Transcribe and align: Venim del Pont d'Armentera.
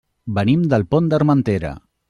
Venim 0.37 0.63
del 0.71 0.87
Pont 0.95 1.11
d'Armentera. 1.13 1.77